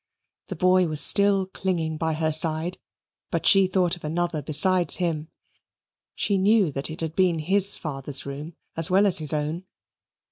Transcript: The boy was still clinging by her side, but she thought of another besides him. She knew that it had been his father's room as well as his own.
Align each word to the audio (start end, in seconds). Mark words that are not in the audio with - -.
The 0.47 0.55
boy 0.55 0.87
was 0.87 0.99
still 0.99 1.45
clinging 1.45 1.97
by 1.97 2.13
her 2.13 2.33
side, 2.33 2.79
but 3.29 3.45
she 3.45 3.67
thought 3.67 3.95
of 3.95 4.03
another 4.03 4.41
besides 4.41 4.95
him. 4.95 5.27
She 6.15 6.39
knew 6.39 6.71
that 6.71 6.89
it 6.89 7.01
had 7.01 7.15
been 7.15 7.37
his 7.37 7.77
father's 7.77 8.25
room 8.25 8.55
as 8.75 8.89
well 8.89 9.05
as 9.05 9.19
his 9.19 9.31
own. 9.31 9.63